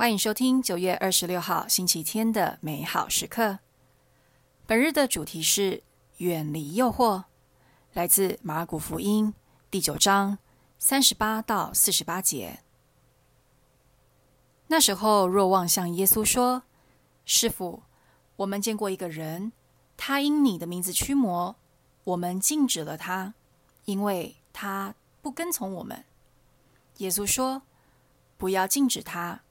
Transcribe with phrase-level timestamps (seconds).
[0.00, 3.58] 欢迎收听九月二十六号星期天的美好时刻。
[4.64, 5.82] 本日的主题是
[6.16, 7.24] 远离诱惑，
[7.92, 9.34] 来自马尔谷福音
[9.70, 10.38] 第九章
[10.78, 12.60] 三十八到四十八节。
[14.68, 16.62] 那时候，若望向耶稣说
[17.26, 17.82] ：“师傅，
[18.36, 19.52] 我们见过一个人，
[19.98, 21.56] 他因你的名字驱魔，
[22.04, 23.34] 我们禁止了他，
[23.84, 26.06] 因为他不跟从我们。”
[26.96, 27.60] 耶稣说
[28.38, 29.42] ：“不要禁止他。”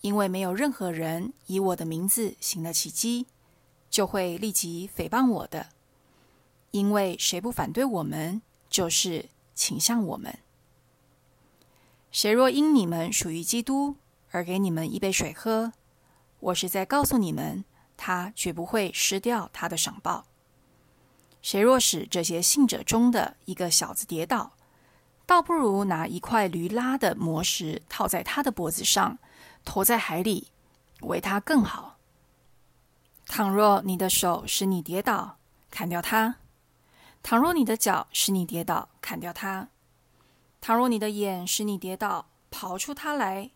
[0.00, 3.26] 因为没有任何人以我的名字行了奇迹，
[3.90, 5.68] 就会立即诽谤我的。
[6.70, 10.38] 因为谁不反对我们，就是倾向我们。
[12.12, 13.96] 谁若因你们属于基督
[14.30, 15.72] 而给你们一杯水喝，
[16.40, 17.64] 我是在告诉你们，
[17.96, 20.26] 他绝不会失掉他的赏报。
[21.40, 24.52] 谁若使这些信者中的一个小子跌倒，
[25.28, 29.18] 倒不如拿一块驴拉的磨石套在他的脖子上。
[29.62, 30.48] 投在海里，
[31.02, 31.98] 为他更好。
[33.26, 35.36] 倘若你的手使你跌倒，
[35.70, 36.36] 砍掉它；
[37.22, 39.68] 倘若你的脚使你跌倒，砍掉它；
[40.62, 43.50] 倘若你的眼使你跌倒，刨出它来。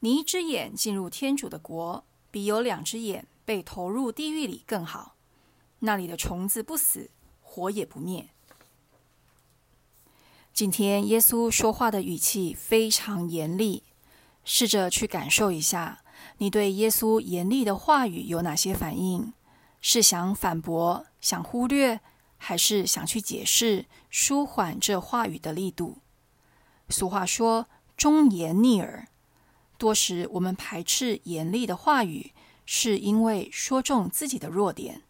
[0.00, 5.14] 你一只眼进入天主的国，比有两只眼被投入地狱里更好。
[5.78, 8.30] 那里的虫子不死，火也不灭。
[10.58, 13.84] 今天耶稣说话的语气非常严厉。
[14.42, 16.02] 试着去感受一下，
[16.38, 19.32] 你对耶稣严厉的话语有哪些反应？
[19.80, 22.00] 是想反驳、想忽略，
[22.36, 25.98] 还是想去解释、舒缓这话语的力度？
[26.88, 29.06] 俗话说“忠言逆耳”，
[29.78, 32.32] 多时我们排斥严厉的话语，
[32.66, 35.02] 是因为说中自己的弱点，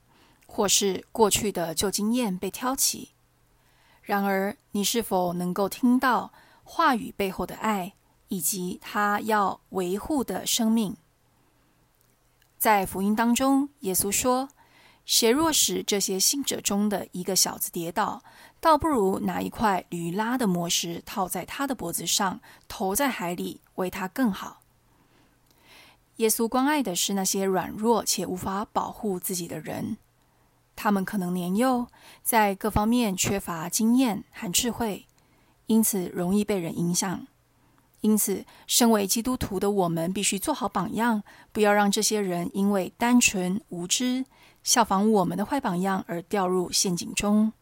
[0.46, 3.12] 或是过去的旧经验被挑起。
[4.08, 6.32] 然而，你是否能够听到
[6.64, 7.92] 话语背后的爱？
[8.28, 10.96] 以及他要维护的生命，
[12.56, 14.48] 在福音当中，耶稣说
[15.04, 18.22] ：“谁若使这些信者中的一个小子跌倒，
[18.60, 24.62] 倒不如拿一块驴拉的磨石套在他的脖子上，投在海里，为他更好。”
[26.16, 29.98] 耶稣关爱的是那些软弱且无法保护自己的人，
[30.81, 31.89] 他们可能年幼，
[32.22, 35.06] 在各方面缺乏经验和智慧，
[35.66, 37.27] 因此容易被人影响。
[38.03, 44.25] 因此，身为基督徒的我们必须做好榜样，不要让这些人因为单纯无知、
[44.62, 47.53] 效仿我们的坏榜样而掉入陷阱中。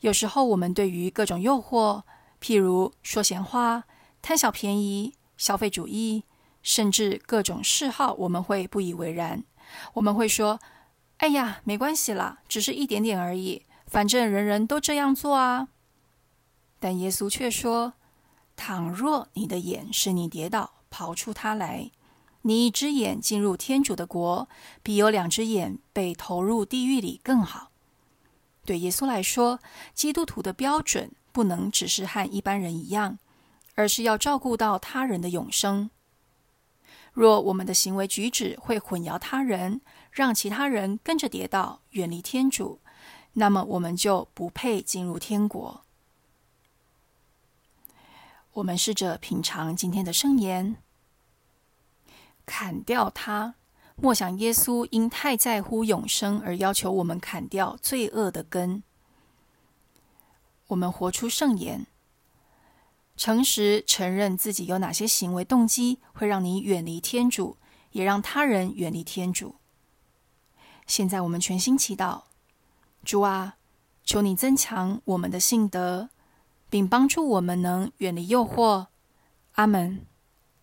[0.00, 2.02] 有时候，我们对于各种诱惑，
[2.42, 3.84] 譬如说闲话、
[4.20, 6.24] 贪小便宜、消费主义，
[6.62, 9.42] 甚至各种嗜好，我们会不以为然。
[9.94, 10.60] 我们会说
[11.18, 15.68] ：“哎呀，没关系啦，只是一点点而已，反正人人都这样做啊。”
[16.80, 17.94] 但耶稣却说。
[18.58, 21.90] 倘若你的眼使你跌倒，刨出它来；
[22.40, 24.48] 你一只眼进入天主的国，
[24.82, 27.70] 比有两只眼被投入地狱里更好。
[28.64, 29.60] 对耶稣来说，
[29.92, 33.18] 基督徒的标准不能只是和一般人一样，
[33.74, 35.90] 而是要照顾到他人的永生。
[37.16, 42.78] 若我们的行为举止会混淆他人，让其他人跟着跌倒，远离天主，
[43.32, 45.80] 那么我们就不配进入天国。
[48.52, 50.76] 我们试着品尝今天的圣言，
[52.44, 53.54] 砍掉它。
[53.94, 58.82] 莫想耶稣因太在乎永生而要求我们砍掉罪恶的根。
[60.66, 61.86] 我们活出圣言，
[63.16, 67.56] 诚实承认自己有哪些行为动机会让你远离天主，
[67.92, 69.56] 也让他人远离天主。
[70.86, 72.22] 现在我们全心祈祷，
[73.04, 73.56] 主啊，
[74.04, 76.10] 求你增强我们的信德。
[76.68, 78.86] 并帮助我们能远离诱惑。
[79.52, 80.04] 阿门。